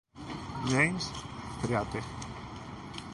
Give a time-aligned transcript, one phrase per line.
[0.71, 1.11] James
[1.61, 2.01] Theatre.